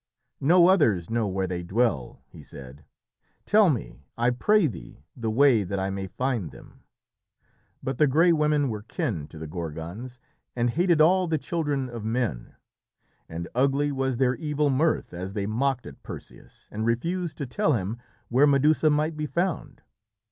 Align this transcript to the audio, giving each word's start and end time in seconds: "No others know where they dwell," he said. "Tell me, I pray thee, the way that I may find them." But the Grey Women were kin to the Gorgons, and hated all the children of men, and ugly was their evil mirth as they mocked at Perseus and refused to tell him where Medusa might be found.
"No 0.39 0.65
others 0.65 1.11
know 1.11 1.27
where 1.27 1.45
they 1.45 1.61
dwell," 1.61 2.23
he 2.27 2.41
said. 2.41 2.85
"Tell 3.45 3.69
me, 3.69 4.07
I 4.17 4.31
pray 4.31 4.65
thee, 4.65 5.03
the 5.15 5.29
way 5.29 5.63
that 5.63 5.77
I 5.77 5.91
may 5.91 6.07
find 6.07 6.49
them." 6.49 6.81
But 7.83 7.99
the 7.99 8.07
Grey 8.07 8.31
Women 8.31 8.69
were 8.69 8.81
kin 8.81 9.27
to 9.27 9.37
the 9.37 9.45
Gorgons, 9.45 10.19
and 10.55 10.71
hated 10.71 11.01
all 11.01 11.27
the 11.27 11.37
children 11.37 11.87
of 11.87 12.03
men, 12.03 12.55
and 13.29 13.47
ugly 13.53 13.91
was 13.91 14.17
their 14.17 14.33
evil 14.33 14.71
mirth 14.71 15.13
as 15.13 15.33
they 15.33 15.45
mocked 15.45 15.85
at 15.85 16.01
Perseus 16.01 16.67
and 16.71 16.83
refused 16.83 17.37
to 17.37 17.45
tell 17.45 17.73
him 17.73 17.99
where 18.27 18.47
Medusa 18.47 18.89
might 18.89 19.15
be 19.15 19.27
found. 19.27 19.83